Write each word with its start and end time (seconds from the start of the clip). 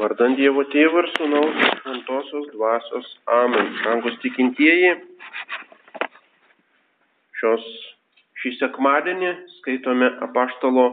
Vardant 0.00 0.38
Dievo 0.40 0.62
Tėvo 0.72 1.02
ir 1.02 1.08
Sūnaus 1.12 1.56
Šventosios 1.82 2.46
Dvasios. 2.54 3.08
Amen. 3.28 3.66
Rangus 3.84 4.14
tikintieji, 4.22 4.94
šios, 7.36 7.66
šį 8.40 8.54
sekmadienį 8.56 9.34
skaitome 9.58 10.08
apaštalo 10.24 10.86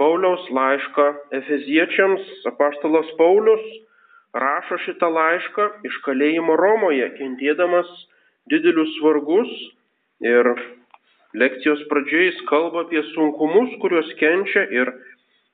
Pauliaus 0.00 0.48
laišką 0.56 1.06
Efeziečiams. 1.36 2.24
Apaštalas 2.48 3.12
Paulius 3.20 3.66
rašo 4.32 4.80
šitą 4.86 5.12
laišką 5.12 5.68
iš 5.90 6.00
kalėjimo 6.08 6.56
Romoje, 6.56 7.10
kentėdamas 7.20 7.92
didelius 8.48 8.96
vargus 9.04 9.52
ir 10.24 10.54
lekcijos 11.36 11.84
pradžioje 11.92 12.32
jis 12.32 12.44
kalba 12.48 12.86
apie 12.86 13.04
sunkumus, 13.12 13.76
kuriuos 13.84 14.16
kenčia 14.16 14.64
ir 14.72 14.96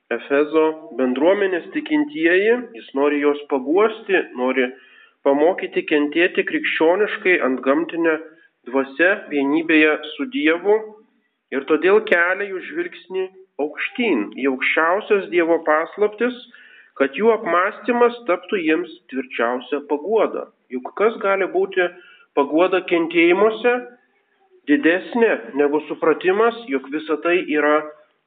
Efezo 0.07 0.65
bendruomenės 0.95 1.65
tikintieji, 1.73 2.51
jis 2.77 2.91
nori 2.95 3.17
juos 3.19 3.39
paguosti, 3.51 4.21
nori 4.39 4.69
pamokyti 5.27 5.83
kentėti 5.89 6.45
krikščioniškai 6.47 7.33
ant 7.43 7.59
gamtinę 7.65 8.13
dvasę 8.69 9.09
vienybėje 9.33 9.97
su 10.13 10.27
Dievu 10.31 10.77
ir 11.51 11.65
todėl 11.67 11.99
kelia 12.07 12.47
jų 12.47 12.61
žvilgsnį 12.69 13.25
aukštyn 13.63 14.21
į 14.39 14.47
aukščiausias 14.53 15.27
Dievo 15.33 15.57
paslaptis, 15.67 16.37
kad 16.95 17.19
jų 17.19 17.33
apmąstymas 17.33 18.15
taptų 18.29 18.61
jiems 18.63 18.93
tvirčiausia 19.11 19.81
paguoda. 19.91 20.45
Juk 20.71 20.87
kas 20.95 21.17
gali 21.19 21.49
būti 21.51 21.83
paguoda 22.39 22.79
kentėjimuose 22.87 23.75
didesnė 24.71 25.33
negu 25.59 25.83
supratimas, 25.89 26.55
jog 26.71 26.87
visa 26.95 27.19
tai 27.27 27.41
yra 27.43 27.81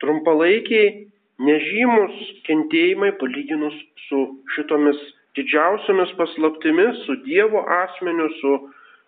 trumpalaikiai 0.05 1.09
nežymus 1.41 2.17
kentėjimai 2.47 3.15
palyginus 3.21 3.77
su 4.09 4.21
šitomis 4.55 5.01
didžiausiamis 5.39 6.13
paslaptimis, 6.19 7.05
su 7.07 7.16
Dievo 7.25 7.63
asmeniu, 7.80 8.29
su 8.41 8.55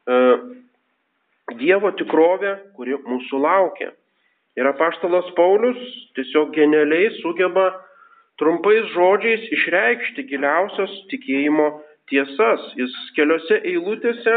e, 0.06 0.18
Dievo 1.60 1.92
tikrovė, 1.98 2.54
kuri 2.76 2.96
mūsų 3.04 3.40
laukia. 3.42 3.90
Ir 4.56 4.68
apaštalas 4.68 5.30
Paulius 5.36 5.80
tiesiog 6.16 6.52
genialiai 6.56 7.10
sugeba 7.20 7.70
trumpais 8.40 8.88
žodžiais 8.92 9.48
išreikšti 9.56 10.26
giliausias 10.28 10.92
tikėjimo 11.12 11.68
tiesas. 12.12 12.66
Jis 12.76 12.92
keliose 13.16 13.58
eilutėse 13.60 14.36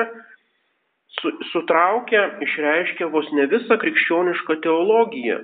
su, 1.19 1.33
sutraukia, 1.51 2.29
išreiškia 2.47 3.11
vos 3.11 3.27
ne 3.35 3.47
visą 3.51 3.77
krikščionišką 3.81 4.59
teologiją 4.63 5.43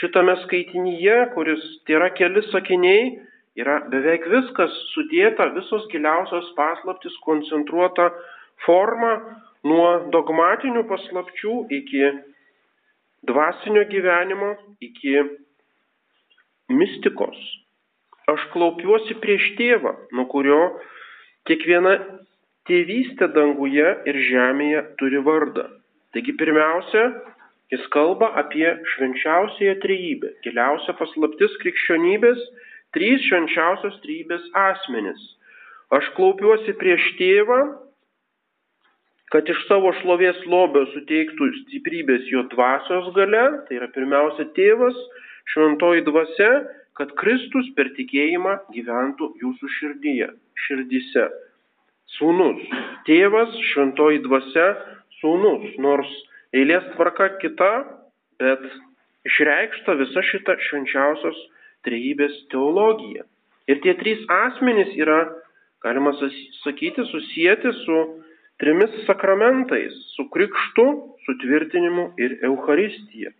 šitame 0.00 0.36
skaitinyje, 0.44 1.16
kuris 1.34 1.64
yra 1.88 2.10
keli 2.16 2.42
sakiniai, 2.50 3.08
yra 3.56 3.80
beveik 3.92 4.26
viskas 4.32 4.72
sudėta, 4.92 5.48
visos 5.56 5.86
giliausios 5.92 6.52
paslaptis 6.58 7.16
koncentruota 7.24 8.10
forma 8.66 9.12
nuo 9.66 9.88
dogmatinių 10.12 10.84
paslapčių 10.90 11.56
iki 11.78 12.10
dvasinio 13.26 13.86
gyvenimo, 13.90 14.52
iki 14.84 15.16
mistikos. 16.68 17.38
Aš 18.30 18.42
klaupiuosi 18.52 19.16
prieš 19.22 19.52
tėvą, 19.58 19.92
nuo 20.12 20.26
kurio 20.30 20.60
kiekviena 21.46 21.94
tėvystė 22.66 23.30
danguje 23.34 23.86
ir 24.10 24.18
žemėje 24.28 24.82
turi 25.00 25.22
vardą. 25.22 25.68
Taigi 26.14 26.34
pirmiausia, 26.38 27.04
Jis 27.72 27.82
kalba 27.90 28.28
apie 28.38 28.68
švenčiausiąją 28.92 29.74
trejybę, 29.82 30.28
giliausia 30.44 30.92
paslaptis 31.00 31.56
krikščionybės, 31.62 32.38
trys 32.94 33.24
švenčiausios 33.26 33.96
trejybės 34.04 34.44
asmenis. 34.60 35.24
Aš 35.96 36.12
klaupiuosi 36.14 36.76
prieš 36.78 37.08
tėvą, 37.18 37.58
kad 39.34 39.50
iš 39.50 39.64
savo 39.66 39.90
šlovės 39.98 40.38
lobio 40.46 40.84
suteiktų 40.92 41.48
stiprybės 41.64 42.30
jo 42.30 42.44
dvasios 42.54 43.10
gale, 43.18 43.44
tai 43.66 43.80
yra 43.80 43.90
pirmiausia 43.94 44.46
tėvas, 44.54 44.94
šventoji 45.50 46.06
dvasia, 46.06 46.52
kad 46.96 47.10
Kristus 47.18 47.66
per 47.76 47.90
tikėjimą 47.98 48.54
gyventų 48.76 49.32
jūsų 49.42 49.72
širdyje, 49.80 50.30
širdise. 50.66 51.26
Sūnus, 52.16 52.62
tėvas, 53.10 53.50
šventoji 53.72 54.22
dvasia, 54.24 54.70
sūnus, 55.18 55.74
nors 55.82 56.14
eilės 56.56 56.86
tvarka 56.94 57.28
kita, 57.42 57.70
bet 58.40 58.64
išreikšta 59.28 59.96
visa 60.00 60.22
šita 60.30 60.56
švenčiausios 60.68 61.38
trejybės 61.86 62.36
teologija. 62.52 63.24
Ir 63.70 63.80
tie 63.82 63.96
trys 63.98 64.22
asmenys 64.30 64.92
yra, 64.98 65.24
galima 65.82 66.12
sakyti, 66.62 67.04
susijęti 67.10 67.72
su 67.84 67.98
trimis 68.62 68.92
sakramentais- 69.06 69.94
su 70.14 70.28
krikštu, 70.30 70.86
sutvirtinimu 71.26 72.12
ir 72.18 72.38
Euharistija. 72.42 73.30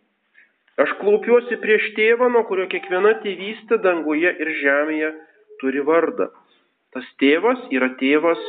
Aš 0.76 0.92
klaupiuosi 1.00 1.56
prieš 1.56 1.94
tėvą, 1.96 2.28
nuo 2.32 2.42
kurio 2.44 2.66
kiekviena 2.68 3.14
tėvystė 3.22 3.78
danguje 3.80 4.28
ir 4.28 4.48
žemėje 4.62 5.14
turi 5.60 5.80
vardą. 5.80 6.28
Tas 6.92 7.06
tėvas 7.20 7.62
yra 7.72 7.88
tėvas 8.00 8.42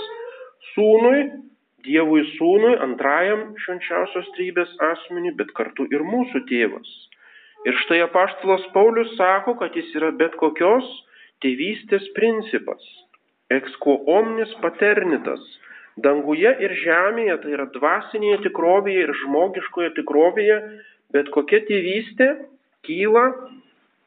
sūnui, 0.73 1.22
Dievui 1.87 2.23
sūnui, 2.35 2.75
antrajam 2.83 3.43
švenčiausios 3.63 4.27
trybės 4.35 4.73
asmeniui, 4.91 5.33
bet 5.39 5.53
kartu 5.57 5.87
ir 5.93 6.03
mūsų 6.05 6.43
tėvas. 6.49 6.89
Ir 7.67 7.77
štai 7.83 8.01
apaštalas 8.05 8.67
Paulius 8.75 9.15
sako, 9.17 9.55
kad 9.61 9.75
jis 9.75 9.89
yra 9.97 10.11
bet 10.15 10.35
kokios 10.39 10.87
tėvystės 11.43 12.05
principas. 12.17 12.83
Exquo 13.53 13.97
omnis 14.17 14.51
paternitas. 14.61 15.41
Danguje 15.97 16.51
ir 16.61 16.75
žemėje, 16.83 17.39
tai 17.41 17.55
yra 17.55 17.65
dvasinėje 17.73 18.43
tikrovėje 18.45 19.07
ir 19.07 19.13
žmogiškoje 19.23 19.93
tikrovėje, 19.97 20.57
bet 21.15 21.31
kokia 21.33 21.63
tėvystė 21.65 22.27
kyla 22.85 23.25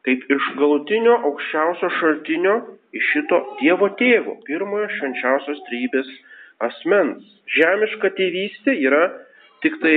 kaip 0.07 0.23
iš 0.33 0.47
galutinio 0.57 1.17
aukščiausio 1.29 1.89
šaltinio 1.99 2.55
iš 2.97 3.09
šito 3.13 3.39
Dievo 3.59 3.91
tėvo, 3.99 4.37
pirmojo 4.47 4.87
švenčiausios 4.97 5.61
trybės 5.67 6.09
asmens. 6.67 7.23
Žemiška 7.55 8.11
tėvystė 8.17 8.75
yra 8.87 9.03
tik 9.63 9.77
tai 9.83 9.95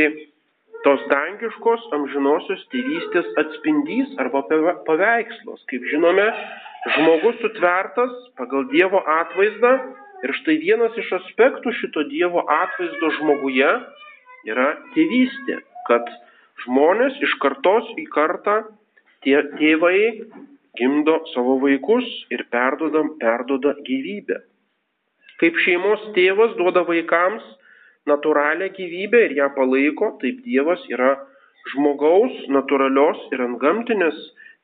tos 0.85 1.03
dangiškos 1.09 1.87
amžinosios 1.97 2.63
tėvystės 2.73 3.29
atspindys 3.41 4.15
arba 4.21 4.45
paveikslas. 4.89 5.63
Kaip 5.71 5.87
žinome, 5.93 6.27
žmogus 6.97 7.39
sutvertas 7.41 8.13
pagal 8.41 8.69
Dievo 8.73 9.01
atvaizdą 9.19 9.73
ir 10.25 10.35
štai 10.41 10.59
vienas 10.61 10.97
iš 11.01 11.13
aspektų 11.21 11.73
šito 11.81 12.05
Dievo 12.11 12.45
atvaizdo 12.45 13.13
žmoguje 13.19 13.71
yra 14.51 14.69
tėvystė, 14.97 15.61
kad 15.89 16.11
žmonės 16.67 17.17
iš 17.25 17.37
kartos 17.41 17.89
į 18.01 18.05
kartą 18.13 18.61
tie 19.25 19.41
tėvai 19.57 20.01
gimdo 20.79 21.21
savo 21.33 21.57
vaikus 21.63 22.05
ir 22.35 22.45
perdoda, 22.53 23.05
perdoda 23.21 23.73
gyvybę. 23.87 24.43
Kaip 25.43 25.59
šeimos 25.65 26.03
tėvas 26.15 26.55
duoda 26.59 26.85
vaikams 26.87 27.45
natūralią 28.11 28.71
gyvybę 28.77 29.25
ir 29.27 29.37
ją 29.41 29.51
palaiko, 29.57 30.15
taip 30.23 30.43
Dievas 30.47 30.83
yra 30.93 31.15
žmogaus 31.73 32.35
natūralios 32.53 33.23
ir 33.33 33.43
antgamtinės 33.47 34.19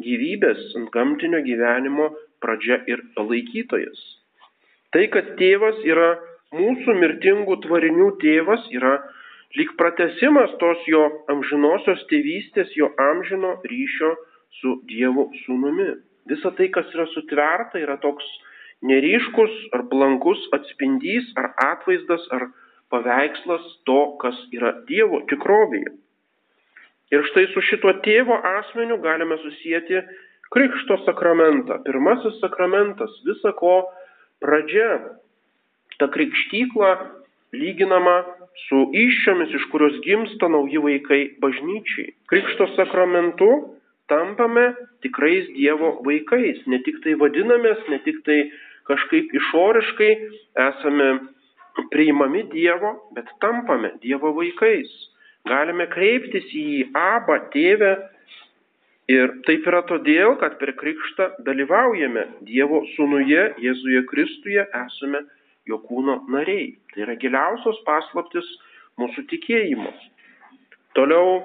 gyvybės, 0.04 0.60
antgamtinio 0.80 1.40
gyvenimo 1.44 2.10
pradžia 2.44 2.80
ir 2.88 3.02
palaikytojas. 3.16 4.00
Tai, 4.94 5.06
kad 5.14 5.34
tėvas 5.40 5.80
yra 5.86 6.12
mūsų 6.56 6.96
mirtingų 6.98 7.60
tvarinių 7.64 8.10
tėvas, 8.22 8.66
yra 8.74 8.98
lyg 9.58 9.72
pratesimas 9.78 10.52
tos 10.62 10.82
jo 10.90 11.02
amžinosios 11.32 12.02
tėvystės, 12.10 12.72
jo 12.78 12.90
amžino 13.10 13.56
ryšio 13.70 14.14
su 14.60 14.78
Dievo 14.90 15.28
sūnumi. 15.44 15.92
Visa 16.30 16.52
tai, 16.58 16.68
kas 16.74 16.90
yra 16.94 17.06
sutverta, 17.14 17.80
yra 17.80 17.96
toks 18.02 18.26
neryškus 18.86 19.56
ar 19.76 19.84
blankus 19.90 20.40
atspindys 20.56 21.28
ar 21.40 21.52
atvaizdas 21.66 22.24
ar 22.36 22.48
paveikslas 22.90 23.66
to, 23.86 24.00
kas 24.22 24.38
yra 24.56 24.72
Dievo 24.88 25.22
tikrovėje. 25.30 25.92
Ir 27.10 27.24
štai 27.30 27.46
su 27.50 27.62
šituo 27.66 27.96
tėvo 28.04 28.36
asmeniu 28.58 28.98
galime 29.02 29.38
susijęti 29.42 30.02
Krikšto 30.50 30.96
sakramentą. 31.06 31.78
Pirmasis 31.86 32.40
sakramentas, 32.42 33.10
visa 33.26 33.52
ko 33.54 33.84
pradžia. 34.42 35.14
Ta 36.02 36.08
krikštykla 36.10 36.90
lyginama 37.54 38.16
su 38.66 38.80
iššiomis, 38.90 39.52
iš 39.54 39.66
kurios 39.70 40.00
gimsta 40.02 40.48
nauji 40.50 40.82
vaikai 40.82 41.20
bažnyčiai. 41.42 42.16
Krikšto 42.30 42.66
sakramentu 42.74 43.50
tampame 44.10 44.72
tikrais 45.06 45.46
Dievo 45.54 46.00
vaikais. 46.06 46.66
Ne 46.66 46.82
tik 46.82 46.98
tai 47.04 47.14
vadinamės, 47.20 47.86
ne 47.92 48.00
tik 48.02 48.18
tai 48.26 48.40
kažkaip 48.88 49.34
išoriškai 49.40 50.10
esame 50.68 51.10
priimami 51.92 52.44
Dievo, 52.52 52.96
bet 53.16 53.28
tampame 53.42 53.94
Dievo 54.04 54.32
vaikais. 54.36 54.90
Galime 55.48 55.86
kreiptis 55.90 56.48
į 56.52 56.64
jį 56.70 56.80
abą 57.00 57.38
tėvę 57.52 57.94
Ir 59.10 59.32
taip 59.46 59.64
yra 59.66 59.80
todėl, 59.88 60.36
kad 60.38 60.58
per 60.60 60.70
krikštą 60.78 61.26
dalyvaujame 61.46 62.22
Dievo 62.46 62.84
sūnuje, 62.92 63.46
Jėzuje 63.58 64.04
Kristuje, 64.06 64.62
esame 64.84 65.24
jo 65.66 65.80
kūno 65.88 66.20
nariai. 66.30 66.76
Tai 66.92 67.02
yra 67.06 67.16
giliausios 67.18 67.80
paslaptis 67.88 68.46
mūsų 69.02 69.24
tikėjimo. 69.32 69.90
Toliau, 70.94 71.40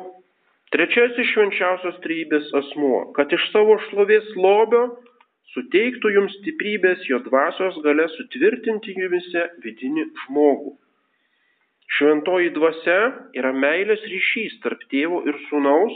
trečiasis 0.76 1.32
švenčiausios 1.32 1.98
trybės 2.06 2.54
asmuo, 2.62 3.08
kad 3.18 3.34
iš 3.34 3.50
savo 3.50 3.80
šlovės 3.88 4.30
lobio 4.38 4.86
suteiktų 5.54 6.12
jums 6.16 6.34
stiprybės 6.40 7.06
jo 7.10 7.22
dvasios 7.28 7.78
gale 7.86 8.08
sutvirtinti 8.16 8.98
jumise 8.98 9.46
vidinį 9.64 10.10
žmogų. 10.26 10.74
Šventoji 11.96 12.50
dvasia 12.56 13.00
yra 13.38 13.54
meilės 13.54 14.02
ryšys 14.10 14.60
tarp 14.64 14.82
tėvo 14.90 15.22
ir 15.30 15.38
sūnaus 15.50 15.96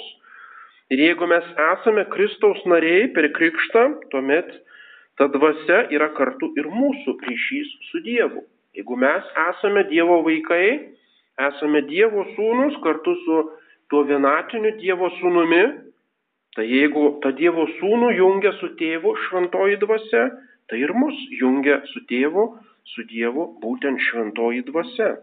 Ir 0.89 0.97
jeigu 0.97 1.27
mes 1.29 1.45
esame 1.61 2.01
Kristaus 2.09 2.61
nariai 2.65 3.09
per 3.13 3.27
krikštą, 3.37 3.81
tuomet 4.09 4.47
ta 5.21 5.27
dvasia 5.29 5.83
yra 5.93 6.07
kartu 6.17 6.49
ir 6.57 6.65
mūsų 6.65 7.13
ryšys 7.27 7.75
su 7.91 8.01
Dievu. 8.07 8.41
Jeigu 8.73 8.97
mes 8.97 9.27
esame 9.43 9.83
Dievo 9.91 10.17
vaikai, 10.25 10.89
esame 11.45 11.83
Dievo 11.85 12.25
sūnus 12.33 12.79
kartu 12.81 13.13
su 13.21 13.37
tuo 13.93 14.01
vienatiniu 14.09 14.73
Dievo 14.81 15.11
sūnumi, 15.19 15.61
tai 16.57 16.65
jeigu 16.69 17.19
ta 17.23 17.31
Dievo 17.37 17.67
sūnų 17.77 18.13
jungia 18.17 18.53
su 18.59 18.71
tėvu 18.79 19.13
šventoji 19.27 19.79
dvasia, 19.83 20.25
tai 20.69 20.81
ir 20.81 20.93
mus 20.97 21.17
jungia 21.39 21.79
su 21.93 22.03
tėvu, 22.09 22.45
su 22.93 23.05
Dievu 23.09 23.45
būtent 23.61 24.01
šventoji 24.09 24.65
dvasia. 24.69 25.15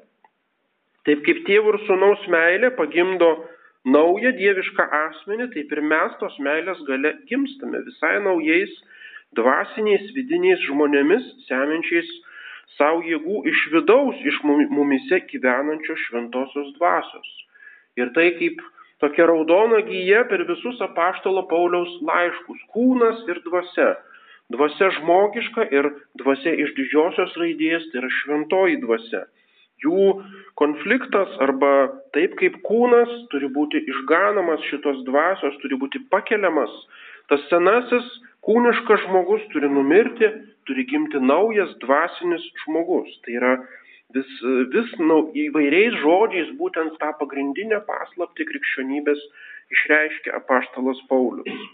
Taip 1.06 1.23
kaip 1.26 1.44
tėvų 1.46 1.75
ir 1.75 1.82
sūnaus 1.87 2.23
meilė 2.34 2.73
pagimdo 2.75 3.31
naują 3.87 4.32
dievišką 4.34 4.87
asmenį, 5.00 5.50
taip 5.55 5.75
ir 5.76 5.82
mes 5.93 6.14
tos 6.20 6.34
meilės 6.43 6.81
gale 6.88 7.12
gimstame 7.31 7.82
visai 7.87 8.17
naujais 8.25 8.73
dvasiniais 9.38 10.11
vidiniais 10.17 10.62
žmonėmis, 10.67 11.28
seminčiais 11.46 12.11
savo 12.76 13.05
jėgų 13.06 13.44
iš 13.52 13.61
vidaus, 13.75 14.19
iš 14.26 14.40
mumise 14.46 15.20
gyvenančios 15.31 16.02
šventosios 16.08 16.73
dvasios. 16.81 17.28
Ir 17.96 18.11
tai 18.17 18.32
kaip 18.40 18.58
tokia 19.03 19.27
raudona 19.29 19.83
gyja 19.87 20.25
per 20.31 20.45
visus 20.49 20.81
apaštalo 20.81 21.47
Pauliaus 21.51 21.93
laiškus- 22.09 22.61
kūnas 22.75 23.25
ir 23.29 23.41
dvasia. 23.49 23.97
Dvasia 24.51 24.91
žmogiška 25.01 25.67
ir 25.75 25.91
dvasia 26.21 26.53
iš 26.55 26.75
didžiosios 26.79 27.35
raidės 27.41 27.91
tai 27.91 28.01
yra 28.03 28.11
šventoji 28.21 28.77
dvasia. 28.85 29.25
Jų 29.85 30.23
konfliktas 30.57 31.29
arba 31.45 31.73
taip 32.17 32.37
kaip 32.41 32.63
kūnas 32.65 33.11
turi 33.33 33.49
būti 33.53 33.83
išganomas 33.93 34.63
šitos 34.71 35.03
dvasios, 35.05 35.59
turi 35.61 35.77
būti 35.77 36.01
pakeliamas. 36.09 36.73
Tas 37.29 37.43
senasis 37.51 38.07
kūniškas 38.47 39.03
žmogus 39.05 39.43
turi 39.53 39.69
numirti, 39.69 40.31
turi 40.67 40.87
gimti 40.87 41.21
naujas 41.21 41.75
dvasinis 41.83 42.45
žmogus. 42.65 43.11
Tai 43.25 43.35
yra 43.41 43.53
vis, 44.14 44.31
vis 44.75 44.93
nau, 45.00 45.31
įvairiais 45.35 45.99
žodžiais 46.03 46.53
būtent 46.61 46.99
tą 47.00 47.11
pagrindinę 47.20 47.81
paslapti 47.88 48.47
krikščionybės 48.47 49.25
išreiškia 49.75 50.37
apaštalas 50.43 51.00
Paulius. 51.11 51.67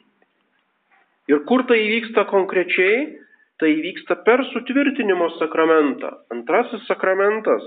Ir 1.29 1.45
kur 1.49 1.67
tai 1.69 1.83
įvyksta 1.85 2.27
konkrečiai? 2.31 3.19
Tai 3.61 3.69
įvyksta 3.71 4.17
per 4.27 4.41
sutvirtinimo 4.51 5.29
sakramentą. 5.37 6.09
Antrasis 6.35 6.83
sakramentas 6.89 7.63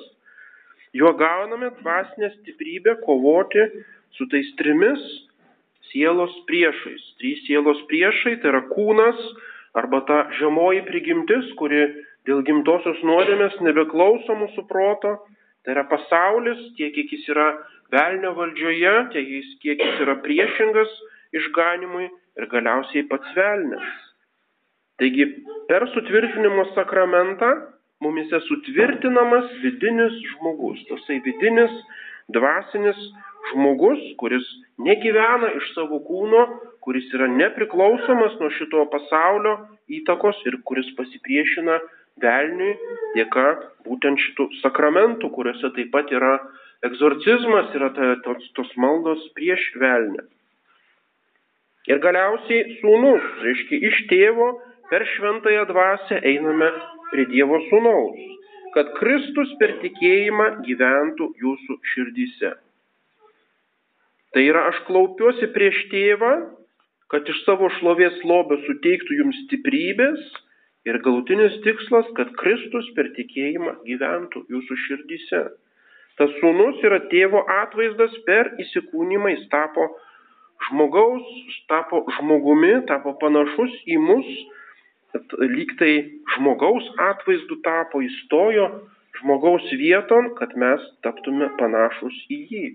Juo 0.96 1.14
gauname 1.14 1.72
dvasinę 1.72 2.30
stiprybę 2.40 2.96
kovoti 3.06 3.60
su 4.16 4.24
tais 4.32 4.48
trimis 4.56 5.02
sielos 5.92 6.32
priešais. 6.48 7.04
Trys 7.20 7.42
sielos 7.48 7.82
priešai 7.90 8.38
tai 8.40 8.54
yra 8.54 8.62
kūnas 8.70 9.20
arba 9.76 10.00
ta 10.08 10.22
žemoji 10.40 10.86
prigimtis, 10.88 11.52
kuri 11.60 11.82
dėl 12.28 12.44
gimtosios 12.48 13.02
nuodėmės 13.06 13.58
nebeklauso 13.66 14.36
mūsų 14.42 14.66
proto. 14.70 15.16
Tai 15.66 15.74
yra 15.74 15.86
pasaulis, 15.90 16.60
tiek 16.78 16.94
kiek 16.94 17.12
jis 17.16 17.26
yra 17.34 17.48
velnio 17.94 18.36
valdžioje, 18.38 18.96
tiek 19.14 19.30
kiek 19.64 19.82
jis 19.82 20.02
yra 20.06 20.18
priešingas 20.26 20.92
išganimui 21.36 22.10
ir 22.10 22.50
galiausiai 22.52 23.06
pats 23.10 23.32
velnės. 23.38 23.88
Taigi 25.02 25.26
per 25.70 25.88
sutvirtinimo 25.92 26.70
sakramentą 26.76 27.50
mumise 28.04 28.40
sutvirtinamas 28.46 29.50
vidinis 29.64 30.14
žmogus, 30.36 30.84
tasai 30.90 31.18
vidinis 31.26 31.74
dvasinis 32.36 33.00
žmogus, 33.52 34.02
kuris 34.22 34.46
negyvena 34.86 35.52
iš 35.60 35.74
savo 35.76 36.00
kūno, 36.08 36.46
kuris 36.86 37.10
yra 37.18 37.28
nepriklausomas 37.32 38.38
nuo 38.42 38.52
šito 38.58 38.86
pasaulio 38.94 39.58
įtakos 40.00 40.40
ir 40.50 40.60
kuris 40.70 40.88
pasipriešina 40.98 41.80
velniui 42.22 42.76
dėka 43.16 43.48
būtent 43.88 44.22
šitų 44.22 44.48
sakramentų, 44.62 45.30
kuriuose 45.36 45.72
taip 45.76 45.92
pat 45.94 46.12
yra 46.16 46.38
egzorcizmas, 46.86 47.74
yra 47.76 47.92
tos, 48.24 48.48
tos 48.56 48.72
maldos 48.80 49.24
prieš 49.38 49.68
velnę. 49.82 50.26
Ir 51.86 52.02
galiausiai 52.02 52.80
sūnus, 52.80 53.26
reiškia, 53.46 53.82
iš 53.90 54.00
tėvo 54.10 54.48
per 54.90 55.06
šventąją 55.16 55.68
dvasę 55.70 56.22
einame 56.26 56.72
prie 57.12 57.28
Dievo 57.30 57.60
sūnaus, 57.70 58.22
kad 58.74 58.90
Kristus 58.98 59.52
per 59.60 59.76
tikėjimą 59.84 60.48
gyventų 60.66 61.30
jūsų 61.44 61.78
širdyse. 61.94 62.56
Tai 64.36 64.44
yra, 64.44 64.66
aš 64.72 64.82
klaupiuosi 64.88 65.48
prieš 65.54 65.78
tėvą, 65.94 66.34
kad 67.14 67.30
iš 67.30 67.44
savo 67.46 67.70
šlovės 67.78 68.18
lobio 68.28 68.58
suteiktų 68.66 69.22
jums 69.22 69.38
stiprybės 69.46 70.26
ir 70.86 71.00
galutinis 71.06 71.60
tikslas, 71.66 72.10
kad 72.18 72.34
Kristus 72.40 72.90
per 72.98 73.12
tikėjimą 73.18 73.78
gyventų 73.88 74.46
jūsų 74.54 74.80
širdyse. 74.88 75.44
Tas 76.20 76.32
sūnus 76.40 76.80
yra 76.88 77.02
tėvo 77.12 77.42
atvaizdas 77.62 78.14
per 78.28 78.54
įsikūnymą, 78.64 79.34
jis 79.36 79.48
tapo 79.52 79.90
žmogaus, 80.70 81.26
tapo 81.72 82.06
žmogumi, 82.18 82.78
tapo 82.88 83.18
panašus 83.20 83.74
į 83.92 83.98
mus 84.00 84.30
lyg 85.40 85.72
tai 85.80 85.94
žmogaus 86.36 86.88
atvaizdu 87.00 87.60
tapo, 87.64 88.02
įstojo 88.04 88.68
žmogaus 89.20 89.68
vieton, 89.80 90.34
kad 90.40 90.56
mes 90.60 90.82
taptume 91.06 91.50
panašus 91.60 92.16
į 92.30 92.40
jį. 92.52 92.66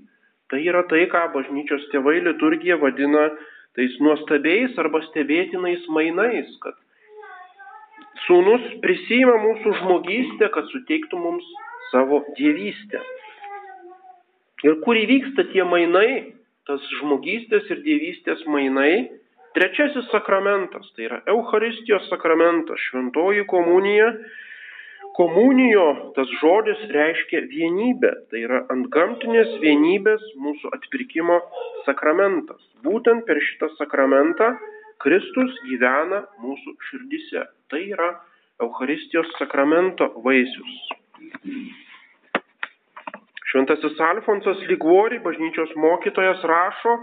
Tai 0.50 0.60
yra 0.64 0.82
tai, 0.90 1.04
ką 1.12 1.28
bažnyčios 1.34 1.88
tėvai 1.92 2.20
liturgija 2.24 2.78
vadina 2.80 3.28
tais 3.76 3.92
nuostabiais 4.02 4.78
arba 4.82 5.02
stebėtinais 5.10 5.84
mainais, 5.94 6.48
kad 6.64 6.74
sūnus 8.26 8.67
prisima 8.84 9.37
mūsų 9.44 9.76
žmogystę, 9.82 10.50
kad 10.55 10.69
suteiktų 10.72 11.20
mums 11.20 11.46
savo 11.91 12.22
dievystę. 12.39 13.00
Ir 14.67 14.77
kur 14.84 14.98
įvyksta 15.00 15.48
tie 15.55 15.65
mainai, 15.65 16.36
tas 16.69 16.84
žmogystės 17.00 17.70
ir 17.72 17.81
dievystės 17.86 18.44
mainai, 18.46 19.08
Trečiasis 19.50 20.06
sakramentas, 20.12 20.86
tai 20.94 21.08
yra 21.08 21.17
Eucharistijos 21.32 22.06
sakramentas, 22.10 22.79
šventoji 22.86 23.46
komunija. 23.50 24.12
Komunijo 25.17 26.12
tas 26.15 26.31
žodis 26.39 26.84
reiškia 26.94 27.41
vienybę, 27.50 28.12
tai 28.31 28.44
yra 28.46 28.60
antgamtinės 28.70 29.56
vienybės 29.65 30.22
mūsų 30.44 30.70
atpirkimo 30.77 31.41
sakramentas. 31.89 32.60
Būtent 32.86 33.27
per 33.27 33.43
šitą 33.43 33.72
sakramentą 33.74 34.53
Kristus 35.00 35.56
gyvena 35.69 36.24
mūsų 36.42 36.76
širdise. 36.88 37.46
Tai 37.72 37.80
yra 37.94 38.10
Eucharistijos 38.60 39.30
sakramento 39.38 40.10
vaisius. 40.24 40.76
Šventasis 43.50 43.98
Alfonsas 44.06 44.60
Ligvori, 44.69 45.19
bažnyčios 45.24 45.72
mokytojas, 45.74 46.44
rašo, 46.46 46.98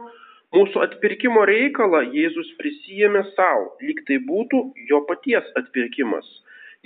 Mūsų 0.55 0.79
atpirkimo 0.79 1.41
reikalą 1.43 1.99
Jėzus 2.15 2.53
prisijėmė 2.59 3.21
savo, 3.33 3.65
lyg 3.83 3.97
tai 4.07 4.15
būtų 4.27 4.59
jo 4.89 5.01
paties 5.09 5.49
atpirkimas. 5.59 6.27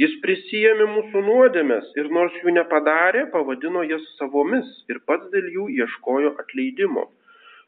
Jis 0.02 0.16
prisijėmė 0.24 0.88
mūsų 0.96 1.22
nuodėmės 1.28 1.92
ir 2.02 2.10
nors 2.16 2.34
jų 2.42 2.56
nepadarė, 2.56 3.28
pavadino 3.36 3.84
jas 3.86 4.08
savomis 4.18 4.72
ir 4.90 4.98
pats 5.06 5.30
dėl 5.36 5.52
jų 5.58 5.68
ieškojo 5.76 6.32
atleidimo. 6.42 7.06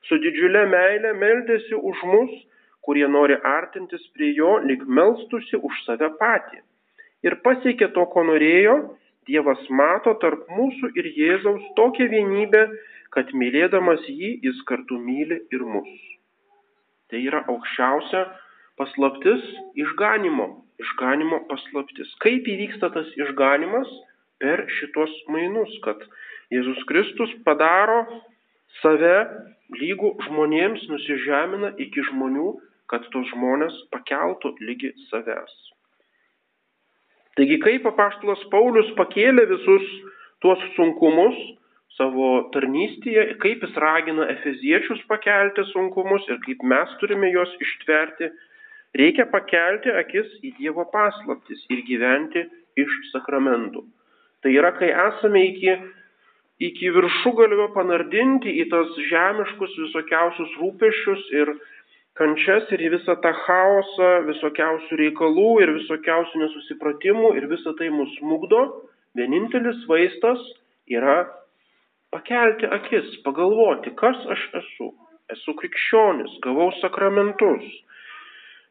Su 0.09 0.17
didžiulė 0.23 0.63
meilė 0.71 1.13
meldėsi 1.19 1.77
už 1.77 2.01
mus, 2.09 2.33
kurie 2.85 3.07
nori 3.07 3.37
artintis 3.47 4.03
prie 4.15 4.33
jo, 4.37 4.57
lyg 4.67 4.83
melstusi 4.87 5.59
už 5.59 5.83
save 5.85 6.09
patį. 6.19 6.61
Ir 7.23 7.39
pasiekė 7.45 7.93
to, 7.95 8.05
ko 8.11 8.25
norėjo, 8.27 8.75
Dievas 9.23 9.61
mato 9.71 10.11
tarp 10.19 10.49
mūsų 10.51 10.89
ir 10.99 11.07
Jėzaus 11.15 11.63
tokią 11.77 12.09
vienybę, 12.11 12.63
kad 13.15 13.29
mylėdamas 13.31 14.03
jį 14.09 14.33
jis 14.43 14.59
kartu 14.67 14.97
myli 14.99 15.37
ir 15.55 15.63
mus. 15.63 15.93
Tai 17.07 17.21
yra 17.21 17.43
aukščiausia 17.53 18.25
paslaptis 18.79 19.45
išganimo, 19.79 20.49
išganimo 20.83 21.43
paslaptis. 21.47 22.11
Kaip 22.25 22.49
įvyksta 22.51 22.91
tas 22.95 23.07
išganimas? 23.19 23.87
Per 24.43 24.65
šitos 24.75 25.11
mainus, 25.31 25.71
kad 25.85 26.01
Jėzus 26.51 26.81
Kristus 26.89 27.31
padaro 27.45 28.01
save 28.81 29.15
lygų 29.79 30.09
žmonėms 30.25 30.83
nusižemina 30.91 31.69
iki 31.79 32.03
žmonių, 32.09 32.49
kad 32.91 33.05
tos 33.13 33.27
žmonės 33.31 33.75
pakeltų 33.93 34.53
lygi 34.67 34.91
savęs. 35.09 35.53
Taigi 37.37 37.57
kaip 37.63 37.85
apaštalas 37.89 38.43
Paulius 38.51 38.91
pakėlė 38.97 39.47
visus 39.49 39.85
tuos 40.43 40.61
sunkumus 40.75 41.37
savo 41.97 42.49
tarnystėje, 42.53 43.37
kaip 43.41 43.63
jis 43.65 43.75
ragina 43.81 44.27
efeziečius 44.33 45.01
pakelti 45.09 45.65
sunkumus 45.71 46.25
ir 46.29 46.39
kaip 46.45 46.61
mes 46.65 46.93
turime 47.01 47.29
juos 47.33 47.51
ištverti, 47.61 48.29
reikia 48.97 49.25
pakelti 49.33 49.93
akis 50.03 50.29
į 50.45 50.53
Dievo 50.59 50.85
paslaptis 50.93 51.65
ir 51.73 51.83
gyventi 51.89 52.45
iš 52.81 52.95
sakramentų. 53.11 53.85
Tai 54.43 54.53
yra, 54.53 54.73
kai 54.77 54.89
esame 54.91 55.45
iki 55.49 55.77
iki 56.61 56.91
viršugalvio 56.93 57.71
panardinti 57.73 58.51
į 58.61 58.67
tos 58.71 58.93
žemiškus 59.09 59.73
visokiausius 59.79 60.53
rūpešius 60.61 61.23
ir 61.39 61.51
kančias 62.19 62.69
ir 62.75 62.83
į 62.85 62.89
visą 62.97 63.15
tą 63.23 63.31
chaosą 63.45 64.09
visokiausių 64.27 64.99
reikalų 65.01 65.47
ir 65.63 65.73
visokiausių 65.79 66.43
nesusipratimų 66.43 67.33
ir 67.39 67.47
visą 67.51 67.73
tai 67.79 67.89
mus 67.93 68.11
smugdo, 68.19 68.61
vienintelis 69.17 69.81
vaistas 69.89 70.41
yra 70.89 71.23
pakelti 72.13 72.69
akis, 72.77 73.17
pagalvoti, 73.25 73.95
kas 73.97 74.19
aš 74.35 74.45
esu. 74.61 74.93
Esu 75.33 75.53
krikščionis, 75.57 76.33
gavau 76.43 76.67
sakramentus, 76.81 77.63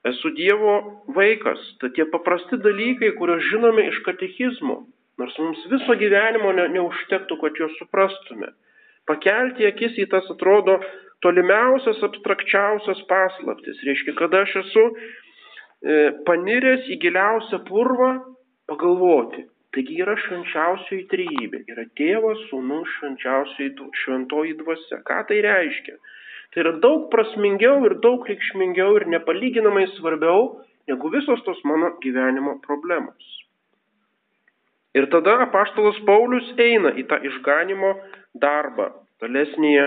esu 0.06 0.30
Dievo 0.36 0.74
vaikas. 1.16 1.62
Tai 1.80 1.88
tie 1.96 2.04
paprasti 2.12 2.58
dalykai, 2.60 3.14
kuriuos 3.16 3.46
žinome 3.48 3.86
iš 3.88 4.02
katekizmo, 4.06 4.82
Nors 5.20 5.36
mums 5.38 5.60
viso 5.70 5.94
gyvenimo 6.00 6.52
ne, 6.56 6.68
neužtektų, 6.72 7.36
kad 7.42 7.58
juos 7.60 7.74
suprastume. 7.80 8.48
Pakelti 9.08 9.66
akis 9.68 9.98
į 10.00 10.08
tas 10.12 10.28
atrodo 10.32 10.78
tolimiausias, 11.22 12.02
abstrakčiausias 12.08 13.00
paslaptis. 13.10 13.80
Reiškia, 13.86 14.14
kada 14.18 14.42
aš 14.46 14.56
esu 14.64 14.84
e, 14.90 15.96
paniręs 16.26 16.88
į 16.92 16.98
giliausią 17.04 17.62
purvą, 17.68 18.12
pagalvoti. 18.70 19.46
Taigi 19.72 20.02
yra 20.04 20.18
švenčiausioji 20.20 21.06
trybė. 21.08 21.62
Yra 21.72 21.86
tėvas, 21.96 22.42
sūnus, 22.50 22.90
šventoji 24.02 24.58
dvasia. 24.58 25.00
Ką 25.08 25.22
tai 25.30 25.40
reiškia? 25.46 25.96
Tai 26.52 26.60
yra 26.66 26.74
daug 26.82 27.06
prasmingiau 27.12 27.78
ir 27.88 27.96
daug 28.04 28.26
reikšmingiau 28.28 28.98
ir 28.98 29.08
nepalyginamai 29.14 29.86
svarbiau 29.94 30.50
negu 30.90 31.08
visos 31.14 31.40
tos 31.46 31.62
mano 31.64 31.94
gyvenimo 32.04 32.58
problemos. 32.66 33.30
Ir 34.92 35.08
tada 35.08 35.38
apaštalas 35.46 36.02
Paulius 36.04 36.50
eina 36.60 36.92
į 37.00 37.06
tą 37.08 37.16
išganimo 37.24 37.94
darbą. 38.36 38.90
Tolesnėje 39.22 39.86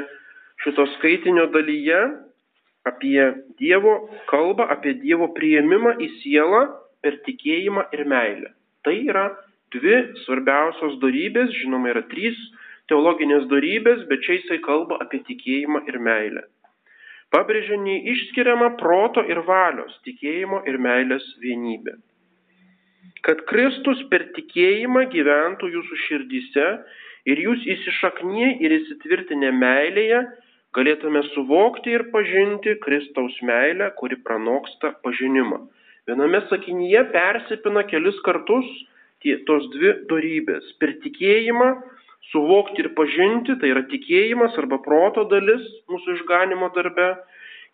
šito 0.64 0.86
skaitinio 0.96 1.48
dalyje 1.54 2.00
apie 2.86 3.22
Dievo 3.60 3.96
kalbą, 4.30 4.68
apie 4.76 4.96
Dievo 5.02 5.32
prieimimą 5.38 5.96
į 6.06 6.10
sielą 6.22 6.62
per 7.04 7.20
tikėjimą 7.26 7.88
ir 7.98 8.06
meilę. 8.10 8.54
Tai 8.86 8.96
yra 8.96 9.26
dvi 9.74 9.98
svarbiausios 10.24 11.00
darybės, 11.02 11.54
žinoma, 11.62 11.92
yra 11.94 12.06
trys 12.12 12.38
teologinės 12.90 13.48
darybės, 13.50 14.06
bet 14.10 14.22
čia 14.26 14.40
jisai 14.40 14.60
kalba 14.66 15.00
apie 15.02 15.24
tikėjimą 15.26 15.86
ir 15.90 16.00
meilę. 16.00 16.46
Pabrėžia 17.34 17.80
neišskiriamą 17.82 18.76
proto 18.80 19.26
ir 19.26 19.42
valios, 19.48 19.96
tikėjimo 20.06 20.62
ir 20.70 20.78
meilės 20.80 21.26
vienybę 21.42 21.98
kad 23.26 23.42
Kristus 23.50 24.02
per 24.12 24.28
tikėjimą 24.36 25.08
gyventų 25.14 25.70
jūsų 25.74 26.00
širdyse 26.06 26.66
ir 27.32 27.42
jūs 27.42 27.64
įsišaknyje 27.76 28.52
ir 28.62 28.76
įsitvirtinę 28.80 29.50
meilėje 29.56 30.22
galėtume 30.76 31.22
suvokti 31.32 31.94
ir 31.96 32.08
pažinti 32.14 32.76
Kristaus 32.84 33.36
meilę, 33.48 33.92
kuri 34.00 34.18
pranoksta 34.28 34.94
pažinimą. 35.06 35.62
Viename 36.10 36.42
sakinyje 36.50 37.06
persipina 37.14 37.86
kelis 37.90 38.18
kartus 38.26 38.68
tie, 39.24 39.38
tos 39.48 39.66
dvi 39.74 39.94
darybės. 40.10 40.76
Per 40.82 40.98
tikėjimą 41.06 41.70
suvokti 42.32 42.84
ir 42.84 42.92
pažinti, 42.98 43.56
tai 43.62 43.72
yra 43.74 43.86
tikėjimas 43.90 44.58
arba 44.62 44.82
proto 44.86 45.26
dalis 45.32 45.66
mūsų 45.92 46.20
išganimo 46.20 46.70
darbe, 46.76 47.10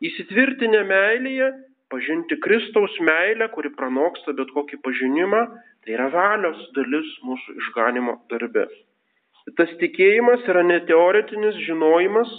įsitvirtinę 0.08 0.86
meilėje 0.88 1.52
pažinti 1.92 2.38
Kristaus 2.40 2.94
meilę, 3.04 3.50
kuri 3.56 3.74
pranoksta 3.76 4.36
bet 4.38 4.54
kokį 4.56 4.80
pažinimą, 4.86 5.42
tai 5.84 5.98
yra 5.98 6.08
valios 6.14 6.62
dalis 6.78 7.12
mūsų 7.28 7.58
išganimo 7.60 8.22
darbe. 8.32 8.70
Tas 9.58 9.72
tikėjimas 9.82 10.44
yra 10.50 10.62
ne 10.64 10.78
teoretinis 10.86 11.58
žinojimas, 11.66 12.30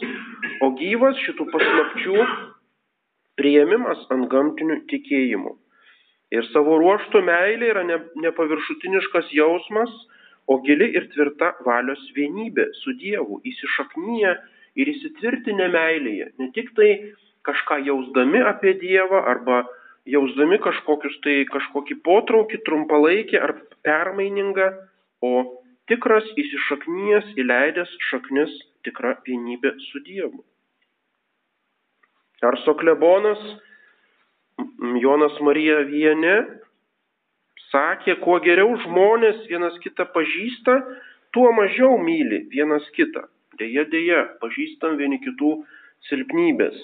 o 0.62 0.70
gyvas 0.78 1.18
šitų 1.24 1.48
paslapčių 1.50 2.26
prieimimas 3.40 4.04
ant 4.14 4.28
gamtinių 4.30 4.78
tikėjimų. 4.92 5.56
Ir 6.32 6.46
savo 6.52 6.78
ruoštų 6.80 7.20
meilė 7.26 7.72
yra 7.74 7.82
ne, 7.84 7.98
nepaviršutiniškas 8.24 9.32
jausmas, 9.36 9.90
o 10.46 10.58
gili 10.64 10.88
ir 10.96 11.08
tvirta 11.12 11.52
valios 11.66 12.00
vienybė 12.16 12.70
su 12.80 12.94
Dievu, 13.00 13.40
įsišaknyje 13.50 14.32
ir 14.78 14.92
įsitvirtinę 14.94 15.68
meilėje. 15.74 16.30
Ne 16.38 16.50
tik 16.56 16.70
tai 16.78 16.90
kažką 17.46 17.82
jausdami 17.88 18.42
apie 18.46 18.76
Dievą 18.80 19.24
arba 19.34 19.64
jausdami 20.08 20.58
kažkokius 20.62 21.18
tai 21.26 21.42
kažkokį 21.50 21.98
potraukį 22.06 22.62
trumpalaikį 22.66 23.42
ar 23.42 23.54
permainingą, 23.86 24.70
o 25.22 25.61
tikras 25.92 26.24
įsišaknyjas, 26.40 27.28
įleidęs 27.36 27.92
šaknis 28.08 28.56
tikra 28.86 29.18
vienybė 29.26 29.76
su 29.90 30.00
Dievu. 30.06 30.40
Ar 32.42 32.56
Soklebonas 32.64 33.42
Jonas 35.02 35.36
Marija 35.46 35.82
Viene 35.86 36.34
sakė, 37.70 38.16
kuo 38.24 38.38
geriau 38.44 38.74
žmonės 38.82 39.44
vienas 39.50 39.76
kitą 39.84 40.08
pažįsta, 40.14 40.74
tuo 41.32 41.52
mažiau 41.56 41.96
myli 42.02 42.42
vienas 42.52 42.88
kitą. 42.96 43.24
Deja, 43.60 43.84
deja, 43.92 44.24
pažįstam 44.42 44.98
vieni 45.00 45.20
kitų 45.22 45.54
silpnybės. 46.08 46.76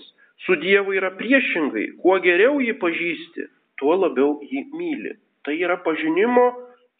Su 0.46 0.54
Dievu 0.60 0.94
yra 0.94 1.10
priešingai. 1.18 1.88
Kuo 2.02 2.20
geriau 2.22 2.60
jį 2.62 2.76
pažįsti, 2.80 3.48
tuo 3.80 3.96
labiau 3.98 4.36
jį 4.46 4.64
myli. 4.78 5.16
Tai 5.42 5.56
yra 5.58 5.78
pažinimo 5.82 6.46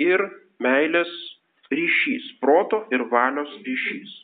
ir 0.03 0.25
meilės 0.63 1.13
ryšys, 1.75 2.33
proto 2.43 2.85
ir 2.95 3.05
valios 3.13 3.51
ryšys. 3.67 4.15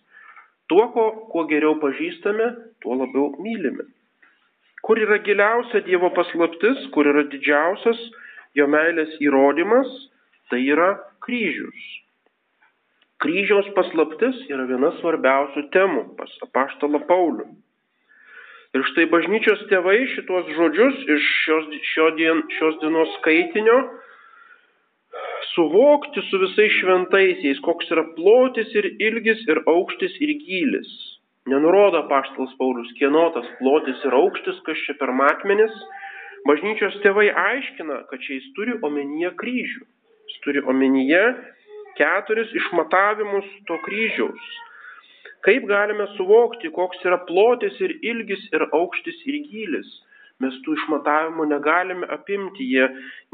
Tuo, 0.69 0.89
ko, 0.95 1.05
kuo 1.33 1.45
geriau 1.51 1.77
pažįstame, 1.83 2.47
tuo 2.81 2.97
labiau 3.01 3.35
mylime. 3.45 3.85
Kur 4.85 5.01
yra 5.01 5.19
giliausia 5.25 5.83
Dievo 5.85 6.11
paslaptis, 6.17 6.87
kur 6.93 7.09
yra 7.09 7.25
didžiausias 7.33 8.01
jo 8.57 8.67
meilės 8.69 9.13
įrodymas, 9.25 9.91
tai 10.53 10.61
yra 10.65 10.95
kryžius. 11.25 11.85
Kryžiaus 13.25 13.69
paslaptis 13.77 14.41
yra 14.53 14.67
viena 14.69 14.91
svarbiausių 14.99 15.69
temų 15.73 16.03
pas 16.19 16.33
apaštalą 16.45 17.01
Paulių. 17.09 17.47
Ir 18.75 18.83
štai 18.91 19.07
bažnyčios 19.13 19.61
tėvai 19.71 20.01
šitos 20.13 20.49
žodžius 20.57 20.97
iš 21.15 21.27
šios, 21.45 21.69
šio 21.93 22.09
dien, 22.19 22.43
šios 22.57 22.81
dienos 22.83 23.13
skaitinio 23.21 23.77
suvokti 25.55 26.23
su 26.29 26.41
visais 26.43 26.75
šventaisiais, 26.81 27.61
koks 27.67 27.91
yra 27.95 28.05
plotis 28.17 28.71
ir 28.79 28.91
ilgis 29.09 29.43
ir 29.49 29.63
aukštis 29.71 30.19
ir 30.27 30.35
gylis. 30.43 30.91
Nenurodo 31.51 32.03
paštalas 32.11 32.55
Paulius, 32.59 32.93
kieno 32.99 33.27
tas 33.35 33.49
plotis 33.59 34.05
ir 34.05 34.17
aukštis, 34.17 34.61
kas 34.67 34.85
čia 34.87 34.97
per 35.01 35.13
matmenis. 35.13 35.75
Bažnyčios 36.49 37.01
tėvai 37.05 37.31
aiškina, 37.31 38.05
kad 38.11 38.21
čia 38.21 38.39
jis 38.39 38.53
turi 38.57 38.77
omenyje 38.85 39.33
kryžių. 39.41 39.83
Jis 40.29 40.45
turi 40.45 40.65
omenyje 40.69 41.25
keturis 41.99 42.53
išmatavimus 42.61 43.49
to 43.69 43.79
kryžiaus 43.87 44.55
Kaip 45.45 45.67
galime 45.69 46.07
suvokti, 46.17 46.71
koks 46.73 47.03
yra 47.05 47.19
plotis 47.29 47.77
ir 47.85 47.93
ilgis 48.11 48.47
ir 48.57 48.63
aukštis 48.79 49.19
ir 49.29 49.43
gylis? 49.51 49.91
Mes 50.43 50.55
tų 50.65 50.75
išmatavimų 50.75 51.47
negalime 51.53 52.09
apimti, 52.11 52.67
jie 52.67 52.89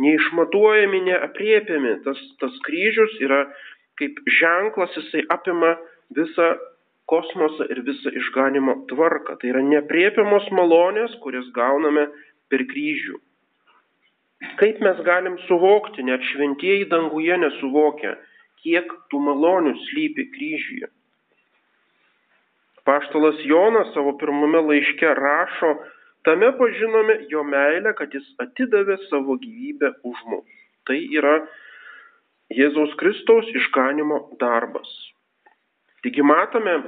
neišmatuojami, 0.04 1.00
neapriepiami. 1.06 1.94
Tas, 2.04 2.20
tas 2.42 2.58
kryžius 2.66 3.14
yra 3.24 3.46
kaip 4.00 4.20
ženklas, 4.40 4.92
jisai 4.98 5.24
apima 5.32 5.76
visą 6.16 6.52
kosmosą 7.10 7.66
ir 7.72 7.82
visą 7.88 8.12
išganimo 8.20 8.76
tvarką. 8.92 9.38
Tai 9.40 9.52
yra 9.52 9.64
nepriepiamos 9.64 10.46
malonės, 10.56 11.16
kurias 11.24 11.48
gauname 11.56 12.06
per 12.52 12.64
kryžių. 12.70 13.18
Kaip 14.60 14.80
mes 14.84 15.00
galim 15.04 15.36
suvokti, 15.48 16.04
net 16.06 16.24
šventieji 16.32 16.88
danguje 16.92 17.36
nesuvokia, 17.42 18.14
kiek 18.64 18.92
tų 19.12 19.20
malonių 19.24 19.74
slypi 19.88 20.28
kryžiuje. 20.34 20.88
Paštalas 22.88 23.40
Jonas 23.44 23.92
savo 23.94 24.14
pirmame 24.20 24.62
laiške 24.64 25.10
rašo, 25.18 25.74
tame 26.26 26.50
pažinome 26.58 27.16
jo 27.32 27.44
meilę, 27.44 27.94
kad 27.98 28.12
jis 28.14 28.26
atidavė 28.42 28.98
savo 29.08 29.36
gyvybę 29.40 29.94
už 30.04 30.22
mus. 30.30 30.46
Tai 30.88 30.98
yra 31.16 31.36
Jėzaus 32.50 32.96
Kristaus 32.98 33.48
išganimo 33.54 34.24
darbas. 34.40 34.88
Taigi 36.02 36.24
matome, 36.24 36.78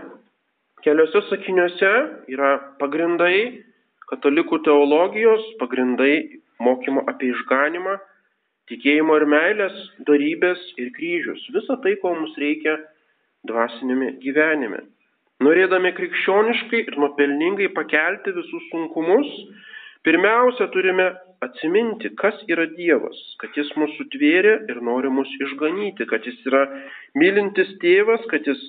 keliose 0.83 1.23
sakiniuose 1.29 1.93
yra 2.33 2.55
pagrindai 2.81 3.63
katalikų 4.11 4.59
teologijos, 4.67 5.45
pagrindai 5.61 6.43
mokymo 6.63 7.05
apie 7.11 7.31
išganimą, 7.33 7.99
tikėjimo 8.71 9.19
ir 9.21 9.27
meilės, 9.29 9.77
darybės 10.09 10.61
ir 10.81 10.91
kryžius. 10.97 11.45
Visa 11.55 11.79
tai, 11.85 11.95
ko 12.03 12.15
mums 12.17 12.35
reikia 12.41 12.77
dvasinėme 13.49 14.17
gyvenime. 14.23 14.83
Norėdami 15.43 15.93
krikščioniškai 15.97 16.81
ir 16.87 16.97
nuopelningai 17.01 17.71
pakelti 17.77 18.35
visus 18.37 18.65
sunkumus, 18.71 19.29
pirmiausia 20.07 20.69
turime 20.75 21.09
atsiminti, 21.43 22.13
kas 22.21 22.39
yra 22.53 22.69
Dievas, 22.77 23.19
kad 23.41 23.57
Jis 23.59 23.71
mūsų 23.79 24.07
tvėrė 24.15 24.55
ir 24.71 24.81
nori 24.85 25.11
mus 25.11 25.31
išganyti, 25.47 26.07
kad 26.11 26.27
Jis 26.29 26.39
yra 26.51 26.63
mylintis 27.19 27.73
tėvas, 27.83 28.23
kad 28.31 28.47
Jis 28.47 28.61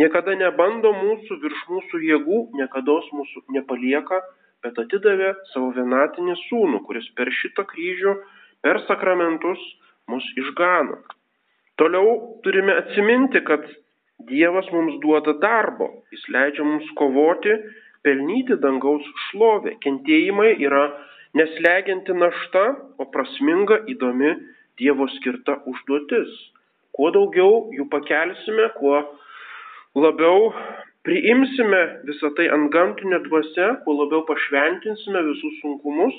niekada 0.00 0.34
nebando 0.38 0.92
mūsų 0.96 1.38
virš 1.42 1.60
mūsų 1.70 2.00
jėgų, 2.08 2.40
niekada 2.60 2.98
mūsų 3.18 3.44
nepalieka, 3.58 4.22
bet 4.64 4.78
atidavė 4.80 5.34
savo 5.52 5.70
vienatinį 5.76 6.36
sūnų, 6.46 6.80
kuris 6.88 7.06
per 7.18 7.30
šitą 7.42 7.66
kryžių, 7.68 8.16
per 8.64 8.80
sakramentus 8.88 9.60
mus 10.08 10.24
išgano. 10.40 11.02
Toliau 11.80 12.38
turime 12.44 12.76
atsiminti, 12.80 13.42
kad 13.44 13.66
Dievas 14.22 14.68
mums 14.72 15.00
duoda 15.02 15.34
darbo, 15.42 15.88
jis 16.14 16.22
leidžia 16.30 16.64
mums 16.64 16.86
kovoti, 16.98 17.54
pelnyti 18.06 18.56
dangaus 18.62 19.04
šlovę. 19.26 19.74
Kentėjimai 19.84 20.54
yra 20.66 20.84
neslegianti 21.38 22.14
našta, 22.16 22.64
o 23.00 23.08
prasminga, 23.14 23.82
įdomi 23.90 24.34
Dievo 24.78 25.06
skirta 25.16 25.60
užduotis. 25.70 26.30
Kuo 26.94 27.10
daugiau 27.14 27.68
jų 27.74 27.84
pakelsime, 27.90 28.70
kuo 28.78 29.02
labiau 29.98 30.50
priimsime 31.06 31.82
visą 32.08 32.30
tai 32.38 32.48
ant 32.54 32.70
gamtinė 32.74 33.20
dvasia, 33.26 33.68
kuo 33.84 33.94
labiau 34.00 34.24
pašventinsime 34.30 35.22
visus 35.28 35.58
sunkumus, 35.60 36.16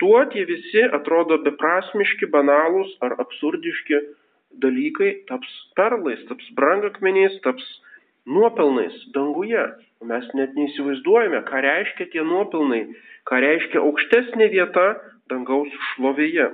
tuo 0.00 0.20
tie 0.32 0.44
visi 0.48 0.84
atrodo 0.98 1.40
beprasmiški, 1.44 2.28
banalūs 2.36 2.94
ar 3.04 3.16
absurdiški 3.24 4.00
dalykai 4.62 5.10
taps 5.28 5.50
perlais, 5.78 6.20
taps 6.28 6.46
brangakmeniais, 6.58 7.40
taps 7.46 7.64
nuopelnais 8.26 8.94
danguje. 9.16 9.64
Mes 10.04 10.26
net 10.36 10.52
neįsivaizduojame, 10.58 11.40
ką 11.48 11.62
reiškia 11.64 12.10
tie 12.12 12.24
nuopelnai, 12.26 12.82
ką 13.28 13.40
reiškia 13.40 13.80
aukštesnė 13.80 14.50
vieta 14.52 14.86
dangaus 15.32 15.72
šlovėje. 15.94 16.50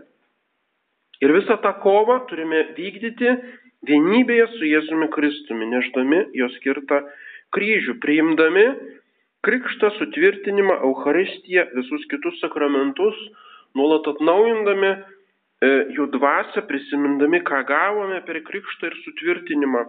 Ir 1.21 1.35
visą 1.35 1.57
tą 1.61 1.73
kovą 1.83 2.21
turime 2.31 2.63
vykdyti 2.77 3.35
vienybėje 3.89 4.47
su 4.55 4.69
Jėzumi 4.69 5.11
Kristumi, 5.13 5.69
neždami 5.73 6.23
jo 6.39 6.49
skirtą 6.57 7.03
kryžių, 7.57 7.99
priimdami 8.01 8.67
krikštą, 9.45 9.91
sutvirtinimą, 9.99 10.79
Euharistiją, 10.87 11.67
visus 11.75 12.05
kitus 12.13 12.39
sakramentus, 12.43 13.17
nuolat 13.75 14.07
atnaujindami 14.15 14.95
jų 15.67 16.07
dvasę, 16.15 16.63
prisimindami, 16.69 17.43
ką 17.45 17.61
gavome 17.69 18.21
per 18.25 18.41
krikštą 18.47 18.89
ir 18.89 18.97
sutvirtinimą. 19.05 19.85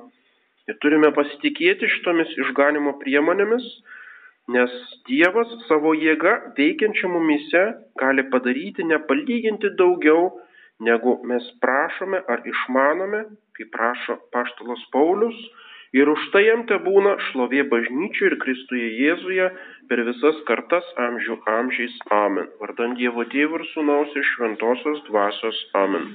Ir 0.69 0.77
turime 0.83 1.11
pasitikėti 1.15 1.87
šitomis 1.95 2.31
išganimo 2.43 2.97
priemonėmis, 3.01 3.63
nes 4.51 4.71
Dievas 5.07 5.49
savo 5.67 5.93
jėga 5.95 6.53
veikiančia 6.57 7.07
mumise 7.07 7.63
gali 7.99 8.27
padaryti 8.33 8.83
nepalyginti 8.83 9.71
daugiau, 9.79 10.29
negu 10.79 11.17
mes 11.27 11.47
prašome 11.63 12.21
ar 12.27 12.43
išmanome, 12.45 13.25
kaip 13.57 13.71
prašo 13.73 14.17
Paštalas 14.33 14.83
Paulius, 14.93 15.37
Ir 15.91 16.07
už 16.07 16.21
tai 16.31 16.45
jam 16.45 16.61
te 16.67 16.77
būna 16.79 17.17
šlovė 17.29 17.65
bažnyčiui 17.71 18.29
ir 18.29 18.35
Kristuje 18.43 18.91
Jėzuje 19.01 19.47
per 19.91 20.03
visas 20.07 20.37
kartas 20.47 20.87
amžių 21.07 21.35
amžiais. 21.57 21.97
Amen. 22.15 22.47
Vardant 22.63 22.95
Dievo 22.99 23.25
Tėvų 23.33 23.59
ir 23.59 23.67
Sūnaus 23.73 24.15
ir 24.15 24.27
Šventosios 24.35 25.03
Dvasios. 25.09 25.59
Amen. 25.75 26.07